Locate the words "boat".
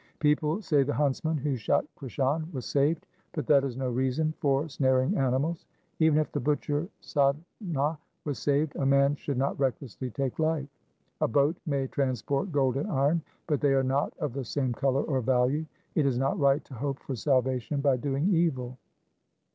11.27-11.55